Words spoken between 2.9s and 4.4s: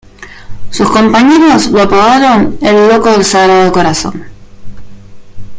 del Sagrado Corazón".